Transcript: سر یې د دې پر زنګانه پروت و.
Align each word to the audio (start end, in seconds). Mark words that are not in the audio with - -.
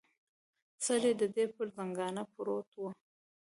سر 0.85 1.01
یې 1.07 1.13
د 1.21 1.23
دې 1.35 1.45
پر 1.55 1.67
زنګانه 1.75 2.23
پروت 2.33 2.69
و. 2.79 2.83